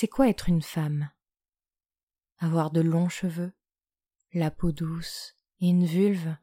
[0.00, 1.10] C'est quoi être une femme?
[2.38, 3.52] Avoir de longs cheveux,
[4.32, 6.34] la peau douce et une vulve?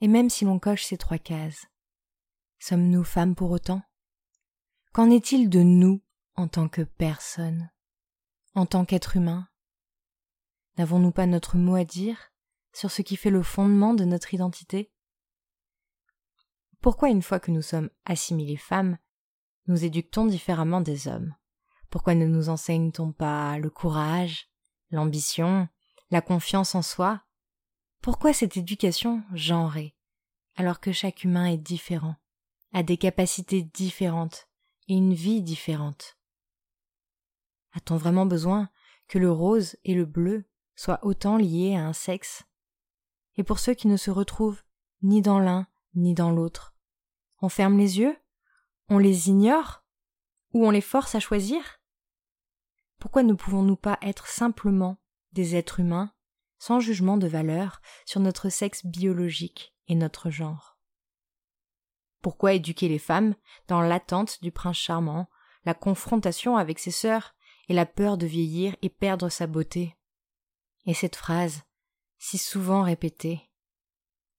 [0.00, 1.66] Et même si l'on coche ces trois cases,
[2.58, 3.82] sommes-nous femmes pour autant?
[4.94, 6.02] Qu'en est-il de nous
[6.34, 7.70] en tant que personne
[8.54, 9.50] En tant qu'être humain
[10.78, 12.32] N'avons-nous pas notre mot à dire
[12.72, 14.90] sur ce qui fait le fondement de notre identité?
[16.80, 18.96] Pourquoi une fois que nous sommes assimilées femmes,
[19.66, 21.34] nous éduquons différemment des hommes?
[21.96, 24.50] Pourquoi ne nous enseigne-t-on pas le courage,
[24.90, 25.66] l'ambition,
[26.10, 27.22] la confiance en soi?
[28.02, 29.96] Pourquoi cette éducation genrée,
[30.56, 32.16] alors que chaque humain est différent,
[32.74, 34.46] a des capacités différentes
[34.88, 36.18] et une vie différente?
[37.72, 38.68] A-t-on vraiment besoin
[39.08, 40.44] que le rose et le bleu
[40.74, 42.44] soient autant liés à un sexe?
[43.36, 44.60] Et pour ceux qui ne se retrouvent
[45.00, 46.76] ni dans l'un ni dans l'autre,
[47.40, 48.18] on ferme les yeux
[48.90, 49.82] On les ignore
[50.52, 51.75] Ou on les force à choisir?
[53.06, 54.98] Pourquoi ne pouvons-nous pas être simplement
[55.30, 56.12] des êtres humains,
[56.58, 60.76] sans jugement de valeur sur notre sexe biologique et notre genre?
[62.20, 63.36] Pourquoi éduquer les femmes
[63.68, 65.30] dans l'attente du prince charmant,
[65.64, 67.36] la confrontation avec ses sœurs
[67.68, 69.96] et la peur de vieillir et perdre sa beauté?
[70.84, 71.62] Et cette phrase,
[72.18, 73.40] si souvent répétée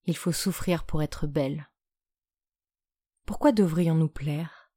[0.04, 1.70] Il faut souffrir pour être belle.
[3.24, 4.70] Pourquoi devrions-nous plaire?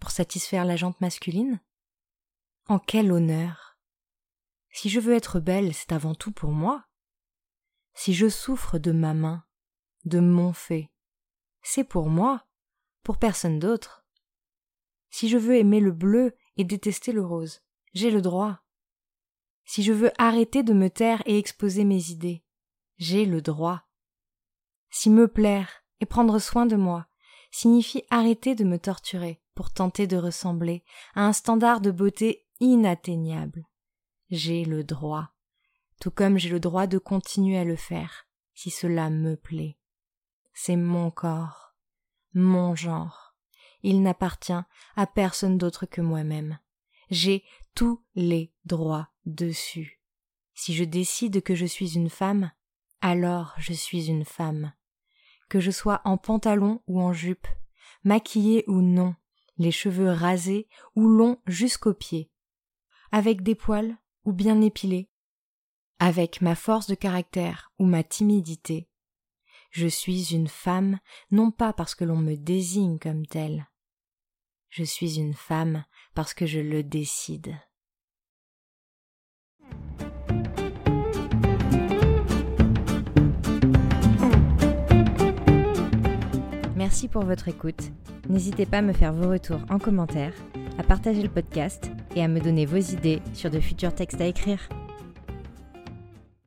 [0.00, 1.60] Pour satisfaire la jante masculine?
[2.70, 3.80] En quel honneur
[4.70, 6.84] Si je veux être belle, c'est avant tout pour moi.
[7.94, 9.44] Si je souffre de ma main,
[10.04, 10.88] de mon fait,
[11.62, 12.46] c'est pour moi,
[13.02, 14.06] pour personne d'autre.
[15.10, 17.60] Si je veux aimer le bleu et détester le rose,
[17.92, 18.60] j'ai le droit.
[19.64, 22.44] Si je veux arrêter de me taire et exposer mes idées,
[22.98, 23.82] j'ai le droit.
[24.90, 27.08] Si me plaire et prendre soin de moi
[27.50, 30.84] signifie arrêter de me torturer pour tenter de ressembler
[31.16, 33.66] à un standard de beauté inatteignable.
[34.30, 35.32] J'ai le droit,
[36.00, 39.78] tout comme j'ai le droit de continuer à le faire, si cela me plaît.
[40.52, 41.74] C'est mon corps,
[42.34, 43.34] mon genre.
[43.82, 44.52] Il n'appartient
[44.96, 46.58] à personne d'autre que moi-même.
[47.10, 47.44] J'ai
[47.74, 50.00] tous les droits dessus.
[50.54, 52.52] Si je décide que je suis une femme,
[53.00, 54.74] alors je suis une femme.
[55.48, 57.48] Que je sois en pantalon ou en jupe,
[58.04, 59.14] maquillée ou non,
[59.56, 62.30] les cheveux rasés ou longs jusqu'aux pieds,
[63.12, 65.08] avec des poils ou bien épilés,
[65.98, 68.88] avec ma force de caractère ou ma timidité.
[69.70, 70.98] Je suis une femme
[71.30, 73.68] non pas parce que l'on me désigne comme telle.
[74.68, 75.84] Je suis une femme
[76.14, 77.56] parce que je le décide.
[86.76, 87.92] Merci pour votre écoute.
[88.28, 90.32] N'hésitez pas à me faire vos retours en commentaire,
[90.78, 94.26] à partager le podcast et à me donner vos idées sur de futurs textes à
[94.26, 94.68] écrire.